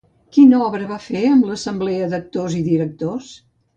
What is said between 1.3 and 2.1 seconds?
amb l'Assemblea